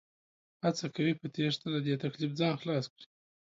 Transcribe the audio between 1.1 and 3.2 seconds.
په تېښته له دې تکليف ځان خلاص کړي